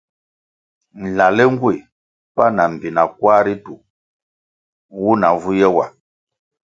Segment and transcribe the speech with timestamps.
[1.01, 1.81] Nlale ngueh
[2.35, 3.73] pan ma mbpina kwar ritu
[4.93, 5.85] nwuna vu ye wa.